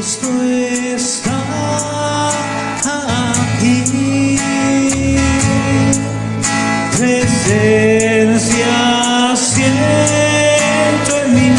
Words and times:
Cristo 0.00 0.28
está 0.42 1.38
aquí. 3.28 4.38
Presencia 6.96 8.76
siento 9.36 11.12
en 11.22 11.34
mí. 11.34 11.52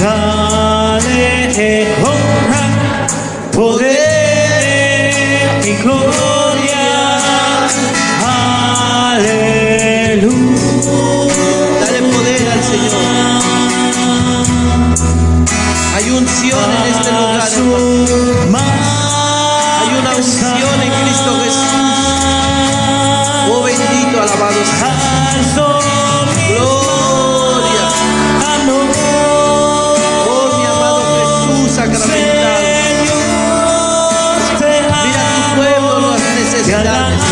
Dale 0.00 1.86
honra, 2.04 2.64
poder 3.52 5.10
y 5.66 5.68
gloria. 5.82 6.21
en 16.86 16.92
este 16.94 17.10
lugar. 17.10 17.40
Hay 19.80 19.90
una 19.98 20.10
unción 20.16 20.76
en 20.82 20.92
Cristo 21.02 21.30
Jesús. 21.44 21.62
Oh 23.50 23.62
bendito, 23.62 24.16
alabado 24.22 24.60
sea. 24.64 24.90
Gloria. 26.48 27.86
Oh 30.28 30.46
mi 30.58 30.64
amado 30.66 31.02
Jesús 31.18 31.70
sacramentado. 31.72 32.60
Mira 35.04 35.22
tu 35.34 35.42
pueblo 35.56 36.10
las 36.12 36.34
necesidades. 36.34 37.31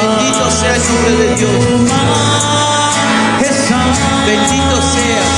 Bendito 0.00 0.50
sea 0.50 0.74
el 0.74 0.82
nombre 0.88 1.12
de 1.16 1.36
Dios. 1.36 1.50
Bendito 4.26 4.76
seas. 4.82 5.28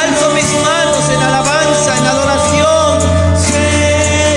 Alzo 0.00 0.30
mis 0.34 0.50
manos 0.64 1.08
en 1.10 1.22
alabanza, 1.22 1.96
en 1.98 2.06
adoración. 2.06 2.98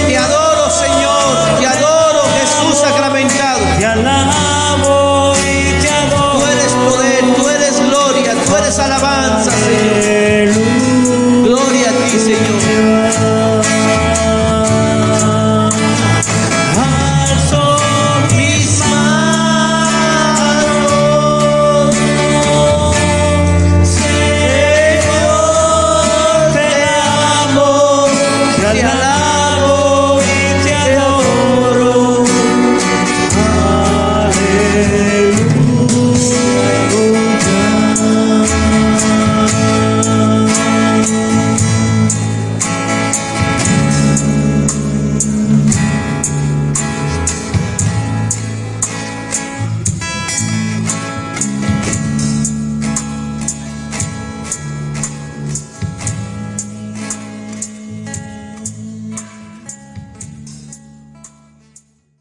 Te 0.08 0.18
adoro, 0.18 0.70
Señor. 0.70 1.60
Te 1.60 1.68
adoro, 1.68 2.22
Jesús 2.40 2.78
sacramentado. 2.80 3.60
Te 3.80 3.86
alabo 3.86 5.34
te 5.82 5.90
adoro. 5.90 6.40
Tú 6.40 6.46
eres 6.46 6.74
poder. 6.74 7.36
Tú 7.36 7.50
eres 7.50 7.80
gloria. 7.80 8.36
Tú 8.46 8.56
eres 8.56 8.80
alabanza. 8.80 9.31